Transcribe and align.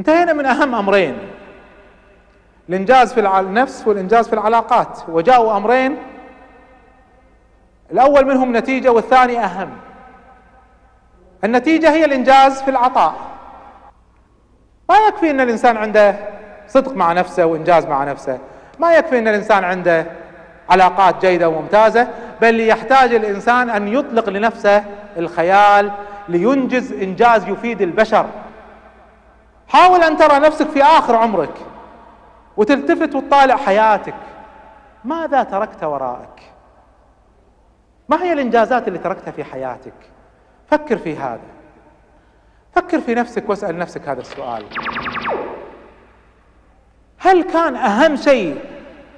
انتهينا 0.00 0.32
من 0.32 0.46
أهم 0.46 0.74
أمرين. 0.74 1.18
الإنجاز 2.68 3.12
في 3.12 3.40
النفس 3.40 3.86
والإنجاز 3.86 4.26
في 4.26 4.32
العلاقات. 4.32 4.98
وجاءوا 5.08 5.56
أمرين. 5.56 5.96
الأول 7.92 8.26
منهم 8.26 8.56
نتيجة 8.56 8.92
والثاني 8.92 9.44
أهم. 9.44 9.70
النتيجة 11.44 11.90
هي 11.90 12.04
الإنجاز 12.04 12.62
في 12.62 12.70
العطاء. 12.70 13.14
ما 14.88 14.96
يكفي 15.08 15.30
إن 15.30 15.40
الإنسان 15.40 15.76
عنده 15.76 16.16
صدق 16.68 16.92
مع 16.92 17.12
نفسه 17.12 17.46
وإنجاز 17.46 17.86
مع 17.86 18.04
نفسه. 18.04 18.38
ما 18.78 18.94
يكفي 18.94 19.18
إن 19.18 19.28
الإنسان 19.28 19.64
عنده 19.64 20.06
علاقات 20.70 21.26
جيدة 21.26 21.48
وممتازة 21.48 22.08
بل 22.40 22.60
يحتاج 22.60 23.14
الإنسان 23.14 23.70
أن 23.70 23.88
يطلق 23.88 24.28
لنفسه 24.28 24.84
الخيال 25.16 25.90
لينجز 26.28 26.92
إنجاز 26.92 27.48
يفيد 27.48 27.82
البشر. 27.82 28.26
حاول 29.68 30.02
أن 30.02 30.16
ترى 30.16 30.38
نفسك 30.38 30.68
في 30.68 30.82
آخر 30.82 31.16
عمرك 31.16 31.54
وتلتفت 32.56 33.14
وتطالع 33.14 33.56
حياتك. 33.56 34.14
ماذا 35.04 35.42
تركت 35.42 35.84
وراءك 35.84 36.42
ما 38.08 38.22
هي 38.22 38.32
الإنجازات 38.32 38.88
اللي 38.88 38.98
تركتها 38.98 39.30
في 39.30 39.44
حياتك؟ 39.44 39.92
فكر 40.66 40.96
في 40.98 41.16
هذا. 41.16 41.40
فكر 42.72 43.00
في 43.00 43.14
نفسك 43.14 43.48
واسأل 43.48 43.78
نفسك 43.78 44.08
هذا 44.08 44.20
السؤال. 44.20 44.64
هل 47.18 47.42
كان 47.42 47.76
أهم 47.76 48.16
شيء 48.16 48.60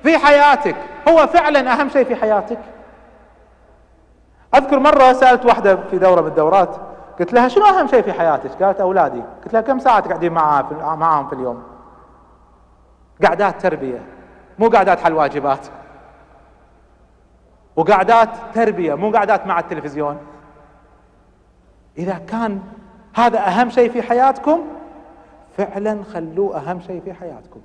في 0.03 0.19
حياتك؟ 0.19 0.77
هو 1.09 1.27
فعلا 1.27 1.73
أهم 1.73 1.89
شيء 1.89 2.05
في 2.05 2.17
حياتك؟ 2.17 2.59
أذكر 4.55 4.79
مرة 4.79 5.13
سألت 5.13 5.47
واحدة 5.47 5.77
في 5.77 5.99
دورة 5.99 6.21
من 6.21 6.27
الدورات 6.27 6.77
قلت 7.21 7.33
لها 7.33 7.49
شنو 7.49 7.65
أهم 7.65 7.87
شيء 7.87 8.03
في 8.03 8.13
حياتك؟ 8.13 8.63
قالت 8.63 8.81
أولادي. 8.81 9.23
قلت 9.45 9.53
لها 9.53 9.61
كم 9.61 9.79
ساعة 9.79 10.01
تقعدين 10.01 10.33
معاها 10.33 10.97
معاهم 10.97 11.29
في 11.29 11.33
اليوم؟ 11.33 11.63
قعدات 13.25 13.63
تربية 13.63 14.03
مو 14.59 14.69
قعدات 14.69 15.01
حل 15.01 15.13
واجبات. 15.13 15.67
وقعدات 17.77 18.29
تربية 18.55 18.95
مو 18.95 19.11
قعدات 19.11 19.47
مع 19.47 19.59
التلفزيون. 19.59 20.19
إذا 21.99 22.19
كان 22.19 22.61
هذا 23.15 23.47
أهم 23.47 23.71
شيء 23.71 23.91
في 23.91 24.03
حياتكم 24.03 24.61
فعلا 25.57 26.03
خلوه 26.15 26.57
أهم 26.57 26.81
شيء 26.81 27.01
في 27.01 27.13
حياتكم. 27.13 27.61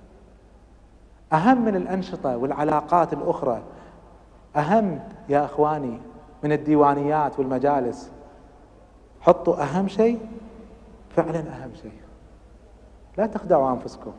أهم 1.34 1.66
من 1.66 1.76
الأنشطة 1.76 2.38
والعلاقات 2.38 3.14
الأخرى. 3.14 3.62
أهم 4.56 5.00
يا 5.30 5.46
إخواني 5.46 6.02
من 6.44 6.52
الديوانيات 6.52 7.40
والمجالس. 7.40 8.15
حطوا 9.26 9.64
أهم 9.64 9.88
شيء 9.88 10.20
فعلا 11.16 11.40
أهم 11.40 11.72
شيء. 11.82 11.92
لا 13.18 13.26
تخدعوا 13.26 13.72
أنفسكم. 13.72 14.14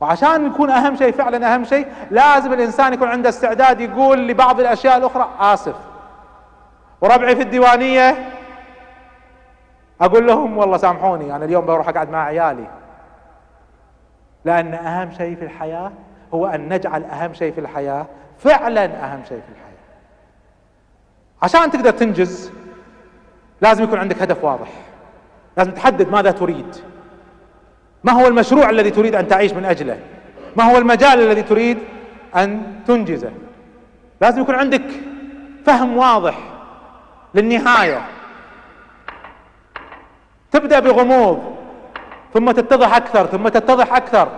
وعشان 0.00 0.46
يكون 0.46 0.70
أهم 0.70 0.96
شيء 0.96 1.12
فعلا 1.12 1.54
أهم 1.54 1.64
شيء 1.64 1.86
لازم 2.10 2.52
الإنسان 2.52 2.92
يكون 2.92 3.08
عنده 3.08 3.28
استعداد 3.28 3.80
يقول 3.80 4.28
لبعض 4.28 4.60
الأشياء 4.60 4.96
الأخرى 4.96 5.28
آسف. 5.38 5.76
وربعي 7.00 7.36
في 7.36 7.42
الديوانية 7.42 8.32
أقول 10.00 10.26
لهم 10.26 10.58
والله 10.58 10.76
سامحوني 10.76 11.36
أنا 11.36 11.44
اليوم 11.44 11.66
بروح 11.66 11.88
أقعد 11.88 12.10
مع 12.10 12.24
عيالي. 12.24 12.66
لأن 14.44 14.74
أهم 14.74 15.10
شيء 15.10 15.36
في 15.36 15.44
الحياة 15.44 15.92
هو 16.34 16.46
أن 16.46 16.68
نجعل 16.74 17.04
أهم 17.04 17.34
شيء 17.34 17.52
في 17.52 17.60
الحياة 17.60 18.06
فعلا 18.38 18.84
أهم 18.84 19.24
شيء 19.24 19.40
في 19.40 19.52
الحياة. 19.52 19.72
عشان 21.42 21.70
تقدر 21.70 21.90
تنجز 21.90 22.52
لازم 23.62 23.84
يكون 23.84 23.98
عندك 23.98 24.22
هدف 24.22 24.44
واضح. 24.44 24.68
لازم 25.56 25.70
تحدد 25.70 26.10
ماذا 26.10 26.30
تريد. 26.30 26.76
ما 28.04 28.12
هو 28.12 28.26
المشروع 28.26 28.70
الذي 28.70 28.90
تريد 28.90 29.14
أن 29.14 29.28
تعيش 29.28 29.52
من 29.52 29.64
أجله؟ 29.64 29.98
ما 30.56 30.64
هو 30.72 30.78
المجال 30.78 31.20
الذي 31.20 31.42
تريد 31.42 31.78
أن 32.36 32.62
تنجزه؟ 32.86 33.30
لازم 34.20 34.42
يكون 34.42 34.54
عندك 34.54 34.84
فهم 35.66 35.96
واضح 35.96 36.38
للنهاية. 37.34 38.02
تبدأ 40.50 40.80
بغموض 40.80 41.56
ثم 42.34 42.50
تتضح 42.50 42.96
أكثر 42.96 43.26
ثم 43.26 43.48
تتضح 43.48 43.94
أكثر. 43.94 44.28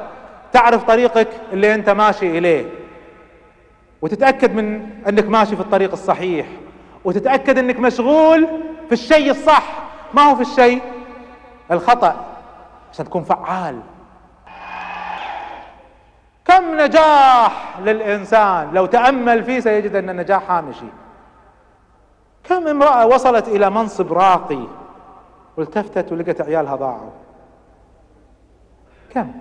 تعرف 0.52 0.84
طريقك 0.84 1.28
اللي 1.52 1.74
أنت 1.74 1.90
ماشي 1.90 2.38
إليه. 2.38 2.66
وتتأكد 4.02 4.54
من 4.54 4.90
أنك 5.08 5.28
ماشي 5.28 5.56
في 5.56 5.62
الطريق 5.62 5.92
الصحيح. 5.92 6.46
وتتأكد 7.04 7.58
أنك 7.58 7.80
مشغول 7.80 8.48
في 8.86 8.92
الشيء 8.92 9.30
الصح. 9.30 9.62
ما 10.14 10.22
هو 10.22 10.34
في 10.34 10.42
الشيء؟ 10.42 10.82
الخطأ. 11.70 12.24
عشان 12.92 13.04
تكون 13.04 13.24
فعال. 13.24 13.80
كم 16.44 16.80
نجاح 16.80 17.78
للإنسان؟ 17.80 18.70
لو 18.72 18.86
تأمل 18.86 19.44
فيه 19.44 19.60
سيجد 19.60 19.96
أن 19.96 20.10
النجاح 20.10 20.50
هامشي 20.50 20.86
كم 22.44 22.68
امرأة 22.68 23.06
وصلت 23.06 23.48
إلى 23.48 23.70
منصب 23.70 24.12
راقي؟ 24.12 24.66
والتفتت 25.56 26.12
ولقت 26.12 26.40
عيالها 26.40 26.76
ضاعوا. 26.76 27.10
كم؟ 29.10 29.32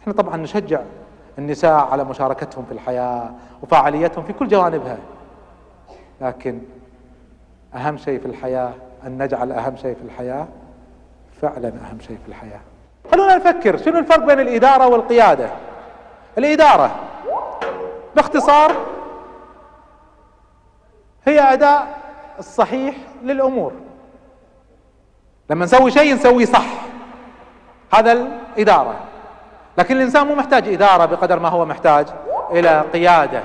إحنا 0.00 0.12
طبعا 0.12 0.36
نشجع 0.36 0.80
النساء 1.38 1.88
على 1.92 2.04
مشاركتهم 2.04 2.64
في 2.64 2.72
الحياة 2.72 3.30
وفعاليتهم 3.62 4.24
في 4.24 4.32
كل 4.32 4.48
جوانبها. 4.48 4.98
لكن 6.20 6.60
أهم 7.74 7.96
شيء 7.96 8.20
في 8.20 8.26
الحياة 8.26 8.72
أن 9.06 9.22
نجعل 9.22 9.52
أهم 9.52 9.76
شيء 9.76 9.94
في 9.94 10.02
الحياة 10.02 10.46
فعلا 11.42 11.68
أهم 11.68 12.00
شيء 12.00 12.18
في 12.24 12.28
الحياة. 12.28 12.60
خلونا 13.12 13.36
نفكر 13.36 13.76
شنو 13.76 13.98
الفرق 13.98 14.24
بين 14.24 14.40
الإدارة 14.40 14.86
والقيادة؟ 14.86 15.48
الإدارة 16.38 16.94
باختصار 18.16 18.72
هي 21.26 21.40
أداء 21.40 21.98
الصحيح 22.38 22.96
للأمور. 23.22 23.72
لما 25.50 25.64
نسوي 25.64 25.90
شيء 25.90 26.14
نسويه 26.14 26.44
صح. 26.44 26.66
هذا 27.94 28.12
الإدارة. 28.12 28.96
لكن 29.78 29.96
الإنسان 29.96 30.26
مو 30.26 30.34
محتاج 30.34 30.68
إدارة 30.68 31.04
بقدر 31.04 31.38
ما 31.38 31.48
هو 31.48 31.64
محتاج 31.64 32.06
إلى 32.50 32.80
قيادة. 32.92 33.42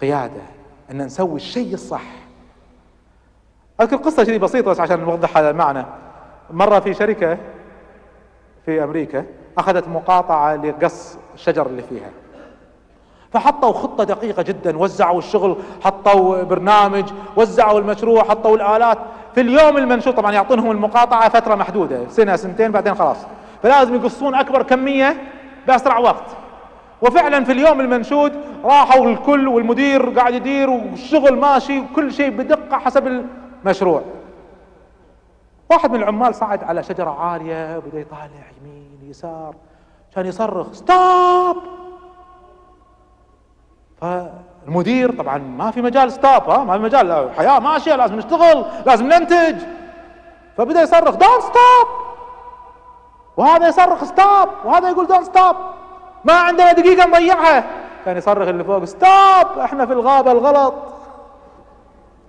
قيادة 0.00 0.42
أن 0.90 1.02
نسوي 1.02 1.36
الشيء 1.36 1.74
الصح. 1.74 2.19
أذكر 3.80 3.96
قصة 3.96 4.24
شيء 4.24 4.38
بسيطة 4.38 4.70
بس 4.70 4.80
عشان 4.80 5.00
نوضح 5.00 5.36
هذا 5.36 5.50
المعنى. 5.50 5.84
مرة 6.50 6.78
في 6.78 6.94
شركة 6.94 7.38
في 8.66 8.84
أمريكا 8.84 9.24
أخذت 9.58 9.88
مقاطعة 9.88 10.56
لقص 10.56 11.18
الشجر 11.34 11.66
اللي 11.66 11.82
فيها. 11.82 12.10
فحطوا 13.32 13.72
خطة 13.72 14.04
دقيقة 14.04 14.42
جدا 14.42 14.78
وزعوا 14.78 15.18
الشغل 15.18 15.56
حطوا 15.84 16.42
برنامج 16.42 17.04
وزعوا 17.36 17.80
المشروع 17.80 18.22
حطوا 18.22 18.56
الآلات. 18.56 18.98
في 19.34 19.40
اليوم 19.40 19.76
المنشود 19.76 20.14
طبعا 20.14 20.32
يعطونهم 20.32 20.70
المقاطعة 20.70 21.28
فترة 21.28 21.54
محدودة 21.54 22.08
سنة 22.08 22.36
سنتين 22.36 22.72
بعدين 22.72 22.94
خلاص. 22.94 23.16
فلازم 23.62 23.94
يقصون 23.94 24.34
أكبر 24.34 24.62
كمية 24.62 25.16
بأسرع 25.66 25.98
وقت. 25.98 26.24
وفعلا 27.02 27.44
في 27.44 27.52
اليوم 27.52 27.80
المنشود 27.80 28.32
راحوا 28.64 29.06
الكل 29.06 29.48
والمدير 29.48 30.08
قاعد 30.10 30.34
يدير 30.34 30.70
والشغل 30.70 31.38
ماشي 31.38 31.80
وكل 31.80 32.12
شيء 32.12 32.30
بدقة 32.30 32.78
حسب 32.78 33.26
المشروع 33.64 34.02
واحد 35.70 35.90
من 35.90 35.96
العمال 36.02 36.34
صعد 36.34 36.64
على 36.64 36.82
شجرة 36.82 37.10
عالية 37.10 37.76
وبدأ 37.76 38.00
يطالع 38.00 38.46
يمين 38.60 38.98
يسار 39.02 39.54
كان 40.14 40.26
يصرخ 40.26 40.72
stop 40.72 41.56
فالمدير 44.00 45.18
طبعا 45.18 45.38
ما 45.38 45.70
في 45.70 45.82
مجال 45.82 46.12
stop 46.12 46.50
ها 46.50 46.64
ما 46.64 46.72
في 46.78 46.82
مجال 46.84 47.10
الحياة 47.10 47.58
ماشية 47.58 47.94
لازم 47.94 48.16
نشتغل 48.16 48.64
لازم 48.86 49.06
ننتج. 49.06 49.56
فبدأ 50.56 50.82
يصرخ 50.82 51.14
don't 51.14 51.40
stop 51.40 51.88
وهذا 53.36 53.68
يصرخ 53.68 54.04
stop 54.04 54.48
وهذا 54.64 54.90
يقول 54.90 55.06
don't 55.06 55.24
stop 55.24 55.56
ما 56.24 56.32
عندنا 56.32 56.72
دقيقة 56.72 57.08
نضيعها. 57.08 57.64
كان 58.04 58.16
يصرخ 58.16 58.48
اللي 58.48 58.64
فوق 58.64 58.84
stop 58.84 59.58
إحنا 59.58 59.86
في 59.86 59.92
الغابة 59.92 60.32
الغلط. 60.32 60.74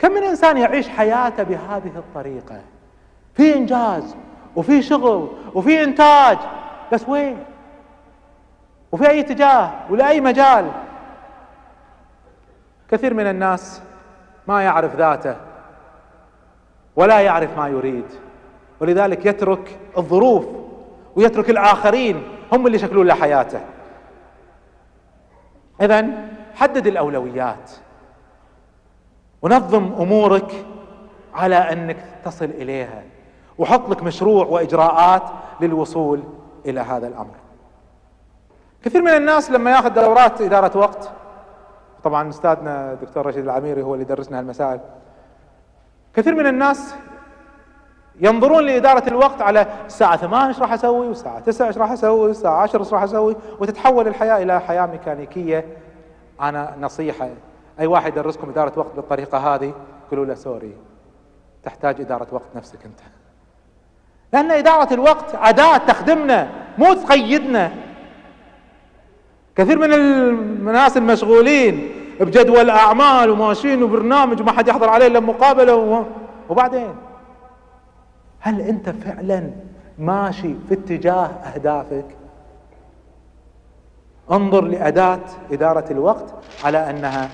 كم 0.02 0.12
من 0.12 0.24
إنسان 0.24 0.58
يعيش 0.58 0.90
حياته 0.90 1.44
بهذه 1.44 1.92
الطريقة؟ 1.96 2.62
في 3.34 3.56
إنجاز 3.56 4.16
وفي 4.56 4.82
شغل 4.82 5.30
وفي 5.54 5.84
إنتاج. 5.84 6.38
بس 6.92 7.10
وين؟ 7.10 7.44
وفي 8.92 9.10
أي 9.10 9.20
اتجاه؟ 9.20 9.72
ولا 9.90 10.10
أي 10.10 10.22
مجال؟ 10.22 10.72
كثير 12.92 13.14
من 13.14 13.28
الناس 13.28 13.82
ما 14.48 14.62
يعرف 14.64 14.96
ذاته 14.96 15.36
ولا 16.96 17.20
يعرف 17.20 17.58
ما 17.58 17.68
يريد. 17.68 18.06
ولذلك 18.80 19.26
يترك 19.26 19.80
الظروف 19.98 20.46
ويترك 21.16 21.50
الآخرين 21.50 22.24
هم 22.52 22.68
اللي 22.68 22.78
يشكلون 22.78 23.08
له 23.08 23.14
حياته. 23.14 23.62
اذا 25.82 26.08
حدد 26.56 26.88
الأولويات. 26.88 27.72
ونظم 29.42 29.94
أمورك 30.00 30.66
على 31.34 31.56
أنك 31.56 31.98
تصل 32.26 32.46
إليها. 32.46 33.04
وحط 33.58 33.90
لك 33.90 34.04
مشروع 34.04 34.46
وإجراءات 34.46 35.24
للوصول 35.62 36.24
إلى 36.66 36.80
هذا 36.80 37.08
الأمر. 37.08 37.36
كثير 38.86 39.02
من 39.02 39.12
الناس 39.12 39.52
لما 39.52 39.72
ياخذ 39.72 39.90
دورات 39.90 40.42
إدارة 40.42 40.78
وقت 40.78 41.12
طبعا 42.04 42.30
أستاذنا 42.30 42.94
الدكتور 42.94 43.26
رشيد 43.26 43.44
العميري 43.44 43.82
هو 43.82 43.94
اللي 43.94 44.06
درسنا 44.06 44.40
هالمسائل. 44.40 44.80
كثير 46.16 46.36
من 46.36 46.48
الناس 46.48 46.96
ينظرون 48.20 48.64
لإدارة 48.64 49.08
الوقت 49.08 49.42
على 49.42 49.68
الساعة 49.86 50.18
8 50.18 50.48
إيش 50.48 50.60
راح 50.60 50.74
أسوي 50.74 51.08
والساعة 51.08 51.40
9 51.40 51.68
إيش 51.68 51.78
راح 51.78 51.92
أسوي 51.92 52.20
والساعة 52.28 52.62
10 52.62 52.80
إيش 52.80 52.94
راح 52.94 53.04
أسوي 53.04 53.36
وتتحول 53.60 54.08
الحياة 54.08 54.44
إلى 54.44 54.62
حياة 54.62 54.86
ميكانيكية. 54.86 55.66
أنا 56.42 56.76
نصيحة 56.82 57.30
أي 57.80 57.88
واحد 57.88 58.18
يدرسكم 58.18 58.50
إدارة 58.50 58.80
وقت 58.80 58.96
بالطريقة 58.96 59.38
هذه 59.38 59.74
قولوا 60.12 60.26
له 60.26 60.34
سوري 60.34 60.74
تحتاج 61.64 62.02
إدارة 62.02 62.28
وقت 62.32 62.56
نفسك 62.56 62.86
أنت. 62.86 63.00
لأن 64.34 64.52
إدارة 64.52 64.94
الوقت 64.94 65.36
أداة 65.36 65.78
تخدمنا 65.78 66.50
مو 66.78 66.94
تقيدنا. 66.94 67.72
كثير 69.56 69.80
من 69.80 69.94
الناس 69.94 70.98
المشغولين 70.98 71.92
بجدول 72.20 72.70
أعمال 72.70 73.30
وماشيين 73.30 73.84
وبرنامج 73.84 74.42
وما 74.42 74.52
حد 74.52 74.68
يحضر 74.68 74.90
عليه 74.90 75.08
إلا 75.08 75.20
مقابلة 75.20 76.06
وبعدين. 76.50 76.96
هل 78.40 78.62
أنت 78.62 78.90
فعلا 78.90 79.52
ماشي 80.00 80.56
في 80.68 80.74
اتجاه 80.74 81.26
أهدافك؟ 81.26 82.06
انظر 84.32 84.62
لأداة 84.62 85.20
إدارة 85.52 85.92
الوقت 85.92 86.34
على 86.64 86.90
أنها 86.90 87.30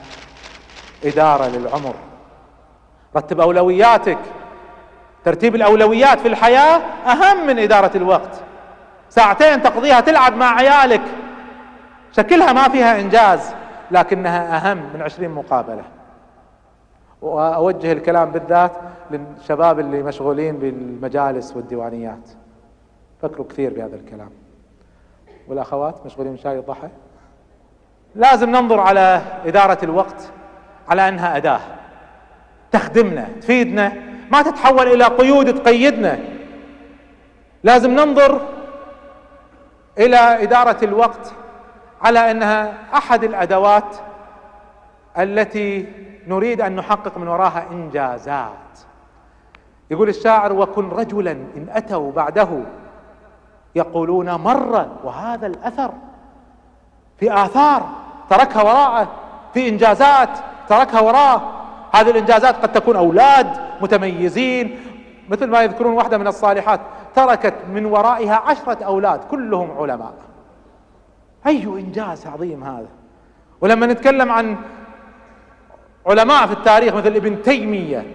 إدارة 1.06 1.48
للعمر. 1.48 1.94
رتب 3.16 3.42
أولوياتك. 3.42 4.18
ترتيب 5.26 5.56
الأولويات 5.56 6.20
في 6.20 6.28
الحياة 6.28 6.78
أهم 7.06 7.48
من 7.48 7.60
إدارة 7.60 7.98
الوقت. 7.98 8.42
ساعتين 9.10 9.62
تقضيها 9.62 10.00
تلعب 10.00 10.36
مع 10.36 10.56
عيالك. 10.56 11.02
شكلها 12.12 12.54
ما 12.54 12.70
فيها 12.70 13.00
إنجاز 13.00 13.56
لكنها 13.92 14.58
أهم 14.58 14.78
من 14.94 15.02
عشرين 15.02 15.32
مقابلة. 15.32 15.84
وأوجه 17.22 17.92
الكلام 17.92 18.32
بالذات 18.32 18.72
للشباب 19.12 19.80
اللي 19.80 20.04
مشغولين 20.04 20.58
بالمجالس 20.58 21.56
والديوانيات. 21.56 22.30
فكروا 23.22 23.46
كثير 23.50 23.74
بهذا 23.74 23.96
الكلام. 23.96 24.30
والأخوات 25.48 26.06
مشغولين 26.06 26.38
شاي 26.38 26.60
الضحى 26.60 26.88
لازم 28.16 28.50
ننظر 28.50 28.80
على 28.80 29.22
إدارة 29.46 29.78
الوقت. 29.84 30.32
على 30.90 31.10
أنها 31.10 31.38
أداة. 31.38 31.60
تخدمنا 32.72 33.28
تفيدنا 33.42 33.94
ما 34.32 34.42
تتحول 34.42 34.88
إلى 34.88 35.04
قيود 35.04 35.64
تقيدنا. 35.64 36.20
لازم 37.64 37.92
ننظر 37.92 38.42
إلى 39.98 40.44
إدارة 40.44 40.78
الوقت 40.84 41.34
على 42.02 42.32
أنها 42.32 42.74
أحد 42.94 43.24
الأدوات 43.24 43.96
التي 45.18 45.86
نريد 46.28 46.62
أن 46.62 46.76
نحقق 46.76 47.18
من 47.18 47.28
وراها 47.28 47.66
إنجازات. 47.72 48.52
يقول 49.92 50.10
الشاعر 50.10 50.54
وكن 50.54 50.90
رجلا 50.90 51.32
إن 51.32 51.68
أتوا 51.70 52.12
بعده 52.12 52.48
يقولون 53.76 54.36
مر 54.36 54.88
وهذا 55.04 55.48
الأثر 55.48 55.92
في 57.20 57.34
آثار 57.34 57.90
تركها 58.30 58.64
وراءه 58.64 59.08
في 59.54 59.70
إنجازات 59.70 60.30
تركها 60.70 61.02
وراءه 61.02 61.62
هذه 61.94 62.10
الإنجازات 62.10 62.56
قد 62.56 62.72
تكون 62.72 62.96
أولاد 62.96 63.48
متميزين 63.82 64.80
مثل 65.30 65.48
ما 65.48 65.62
يذكرون 65.62 65.94
واحدة 65.94 66.18
من 66.18 66.28
الصالحات 66.28 66.80
تركت 67.16 67.54
من 67.74 67.86
ورائها 67.86 68.36
عشرة 68.36 68.84
أولاد 68.84 69.20
كلهم 69.24 69.72
علماء. 69.78 70.14
أي 71.48 71.64
إنجاز 71.64 72.28
عظيم 72.28 72.64
هذا. 72.64 72.88
ولما 73.62 73.86
نتكلم 73.86 74.32
عن 74.32 74.58
علماء 76.08 76.46
في 76.46 76.54
التاريخ 76.54 76.94
مثل 76.96 77.16
ابن 77.16 77.42
تيمية 77.42 78.06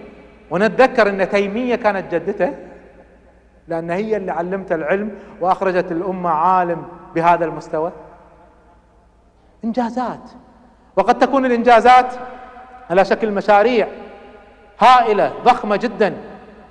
ونتذكر 0.50 1.08
أن 1.08 1.28
تيمية 1.28 1.74
كانت 1.74 2.14
جدته 2.14 2.52
لأن 3.68 3.90
هي 3.90 4.16
اللي 4.16 4.32
علمت 4.32 4.72
العلم 4.72 5.10
وأخرجت 5.40 5.92
الأمة 5.92 6.30
عالم 6.30 6.84
بهذا 7.14 7.44
المستوى. 7.44 7.92
إنجازات. 9.64 10.30
وقد 10.96 11.18
تكون 11.18 11.46
الإنجازات 11.46 12.06
على 12.92 13.04
شكل 13.04 13.30
مشاريع 13.30 13.88
هائلة 14.80 15.32
ضخمة 15.44 15.76
جدا 15.76 16.14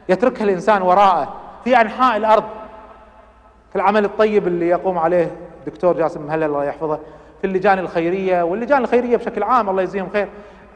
يتركها 0.09 0.44
الإنسان 0.44 0.81
وراءه 0.81 1.33
في 1.63 1.81
أنحاء 1.81 2.18
الأرض. 2.18 2.44
في 3.69 3.75
العمل 3.75 4.06
الطيب 4.06 4.47
اللي 4.47 4.68
يقوم 4.68 4.97
عليه 4.97 5.31
الدكتور 5.59 5.97
جاسم 5.97 6.21
مهلل 6.21 6.44
الله 6.44 6.63
يحفظه 6.63 7.00
في 7.41 7.47
اللجان 7.47 7.79
الخيرية 7.79 8.44
واللجان 8.44 8.81
الخيرية 8.81 9.18
بشكل 9.18 9.44
عام 9.44 9.69
الله 9.69 9.81
يجزيهم 9.81 10.09
خير. 10.13 10.27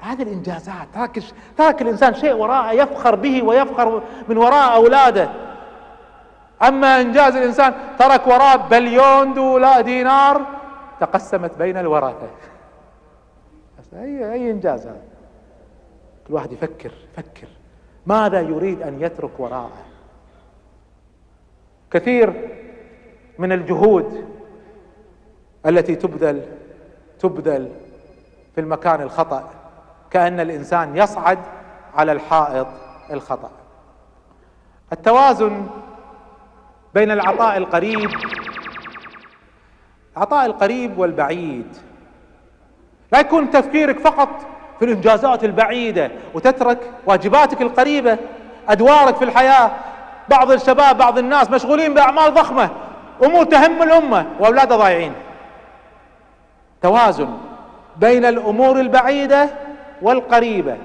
هذه 0.02 0.22
الإنجازات 0.22 0.88
ترك 0.94 1.24
ترك 1.58 1.82
الإنسان 1.82 2.14
شيء 2.14 2.34
وراءه 2.34 2.72
يفخر 2.72 3.16
به 3.16 3.44
ويفخر 3.44 4.02
من 4.30 4.38
وراء 4.38 4.76
أولاده. 4.76 5.30
أما 6.68 7.02
إنجاز 7.02 7.36
الإنسان 7.36 7.74
ترك 8.00 8.28
وراء 8.28 8.58
بليون 8.58 9.34
دولا 9.34 9.82
دينار 9.82 10.42
تقسمت 11.00 11.58
بين 11.58 11.78
الورثة. 11.78 12.28
أي 13.94 14.34
أي 14.34 14.52
إنجاز 14.52 14.88
هذا؟ 14.88 15.15
كل 16.28 16.34
واحد 16.34 16.52
يفكر. 16.52 16.92
فكر 17.16 17.48
ماذا 18.06 18.42
يريد 18.42 18.82
أن 18.82 19.02
يترك 19.02 19.40
وراءه؟ 19.40 19.86
كثير 21.92 22.50
من 23.40 23.52
الجهود 23.52 24.26
التي 25.66 25.96
تبذل 25.96 26.46
تبذل 27.20 27.72
في 28.56 28.62
المكان 28.62 29.02
الخطأ 29.02 29.50
كأن 30.12 30.40
الإنسان 30.40 30.98
يصعد 30.98 31.40
على 31.94 32.12
الحائط 32.12 32.68
الخطأ. 33.12 33.52
التوازن 34.94 35.68
بين 36.94 37.12
العطاء 37.12 37.58
القريب 37.58 38.10
العطاء 40.18 40.46
القريب 40.46 40.98
والبعيد. 40.98 41.78
لا 43.12 43.20
يكون 43.20 43.50
تفكيرك 43.50 44.00
فقط 44.00 44.55
في 44.80 44.86
الإنجازات 44.86 45.44
البعيدة 45.44 46.12
وتترك 46.34 46.92
واجباتك 47.06 47.62
القريبة 47.62 48.18
أدوارك 48.70 49.16
في 49.16 49.24
الحياة. 49.24 49.72
بعض 50.30 50.52
الشباب 50.52 50.98
بعض 50.98 51.18
الناس 51.18 51.50
مشغولين 51.50 51.94
بأعمال 51.94 52.34
ضخمة 52.34 52.70
امور 53.24 53.44
تهم 53.44 53.84
الأمة 53.84 54.26
واولاده 54.40 54.76
ضايعين. 54.76 55.14
توازن 56.82 57.38
بين 57.98 58.26
الأمور 58.26 58.80
البعيدة 58.80 59.50
والقريبة 60.02 60.78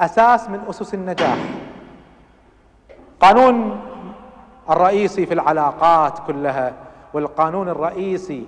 أساس 0.00 0.48
من 0.48 0.60
أسس 0.68 0.94
النجاح. 0.94 1.36
قانون 3.20 3.80
الرئيسي 4.70 5.26
في 5.26 5.34
العلاقات 5.34 6.18
كلها 6.26 6.72
والقانون 7.14 7.68
الرئيسي 7.68 8.46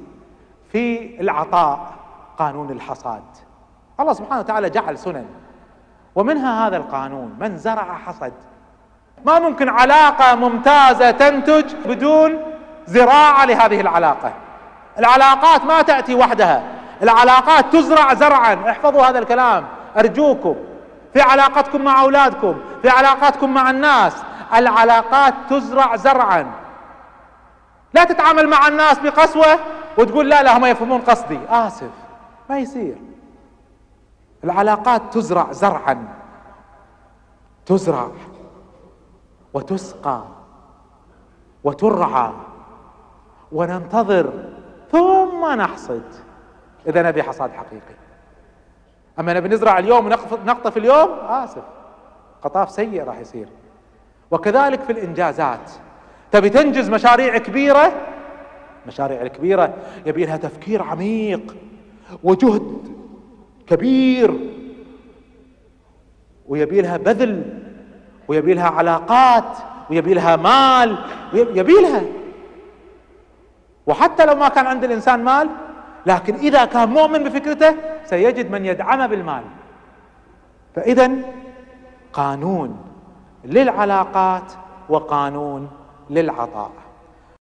في 0.72 1.16
العطاء 1.20 1.92
قانون 2.38 2.70
الحصاد. 2.70 3.22
الله 4.00 4.12
سبحانه 4.12 4.40
وتعالى 4.40 4.70
جعل 4.70 4.98
سنن. 4.98 5.26
ومنها 6.14 6.66
هذا 6.66 6.76
القانون 6.76 7.36
من 7.40 7.56
زرع 7.56 7.98
حصد. 8.06 8.32
ما 9.24 9.38
ممكن 9.38 9.68
علاقة 9.68 10.34
ممتازة 10.34 11.10
تنتج 11.10 11.74
بدون 11.86 12.42
زراعة 12.86 13.44
لهذه 13.44 13.80
العلاقة. 13.80 14.32
العلاقات 14.98 15.64
ما 15.64 15.82
تأتي 15.82 16.14
وحدها. 16.14 16.62
العلاقات 17.02 17.72
تزرع 17.72 18.14
زرعا. 18.14 18.70
احفظوا 18.70 19.02
هذا 19.02 19.18
الكلام. 19.18 19.66
أرجوكم. 19.96 20.54
في 21.12 21.20
علاقتكم 21.20 21.82
مع 21.84 22.02
أولادكم. 22.02 22.54
في 22.82 22.88
علاقاتكم 22.88 23.54
مع 23.54 23.70
الناس. 23.70 24.22
العلاقات 24.54 25.34
تزرع 25.50 25.96
زرعا. 25.96 26.46
لا 27.94 28.04
تتعامل 28.04 28.48
مع 28.48 28.68
الناس 28.68 28.98
بقسوة 28.98 29.58
وتقول 29.98 30.28
لا 30.28 30.42
لا 30.42 30.56
هم 30.56 30.66
يفهمون 30.66 31.00
قصدي. 31.00 31.38
آسف. 31.48 31.90
ما 32.50 32.58
يصير. 32.58 32.96
العلاقات 34.44 35.02
تزرع 35.14 35.52
زرعا. 35.52 36.08
تزرع 37.66 38.08
وتسقى 39.54 40.22
وترعى 41.64 42.32
وننتظر 43.52 44.32
ثم 44.92 45.52
نحصد. 45.52 46.02
إذا 46.86 47.02
نبي 47.02 47.22
حصاد 47.22 47.52
حقيقي. 47.52 47.94
أما 49.18 49.34
نبي 49.34 49.48
نزرع 49.48 49.78
اليوم 49.78 50.06
ونقطف 50.06 50.76
اليوم؟ 50.76 51.10
آسف. 51.20 51.62
قطاف 52.42 52.70
سيء 52.70 53.04
راح 53.04 53.18
يصير. 53.18 53.48
وكذلك 54.30 54.80
في 54.80 54.92
الإنجازات. 54.92 55.70
تبي 56.32 56.50
تنجز 56.50 56.90
مشاريع 56.90 57.38
كبيرة؟ 57.38 57.92
مشاريع 58.86 59.22
الكبيرة 59.22 59.74
يبي 60.06 60.24
لها 60.26 60.36
تفكير 60.36 60.82
عميق. 60.82 61.56
وجهد 62.24 62.95
كبير. 63.66 64.34
ويبي 66.48 66.80
لها 66.80 66.96
بذل 66.96 67.42
ويبي 68.28 68.54
لها 68.54 68.68
علاقات 68.68 69.58
ويبي 69.90 70.14
لها 70.14 70.36
مال 70.36 70.98
يبي 71.32 71.72
لها 71.72 72.02
وحتى 73.86 74.26
لو 74.26 74.34
ما 74.34 74.48
كان 74.48 74.66
عند 74.66 74.84
الإنسان 74.84 75.24
مال 75.24 75.48
لكن 76.06 76.34
إذا 76.34 76.64
كان 76.64 76.88
مؤمن 76.88 77.24
بفكرته 77.24 77.74
سيجد 78.04 78.50
من 78.50 78.66
يدعمه 78.66 79.06
بالمال. 79.06 79.42
فاذا 80.76 81.10
قانون 82.12 82.84
للعلاقات 83.44 84.52
وقانون 84.88 85.70
للعطاء. 86.10 86.72